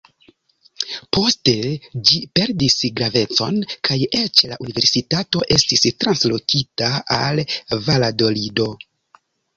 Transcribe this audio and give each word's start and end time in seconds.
Poste 1.17 1.53
ĝi 2.11 2.21
perdis 2.39 2.77
gravecon, 3.01 3.59
kaj 3.89 3.97
eĉ 4.21 4.43
la 4.53 4.57
universitato 4.65 5.45
estis 5.57 5.85
translokita 6.05 6.91
al 7.19 7.43
Valadolido. 7.91 8.69